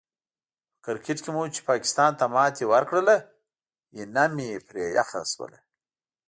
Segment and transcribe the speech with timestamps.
[0.73, 3.17] په کرکیټ کې مو چې پاکستان ته ماتې ورکړله،
[3.97, 5.59] ینه مې پرې یخه شوله.